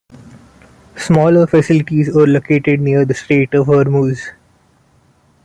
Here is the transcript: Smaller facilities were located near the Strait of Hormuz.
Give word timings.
Smaller 0.97 1.45
facilities 1.45 2.09
were 2.11 2.25
located 2.25 2.79
near 2.81 3.05
the 3.05 3.13
Strait 3.13 3.53
of 3.53 3.67
Hormuz. 3.67 4.31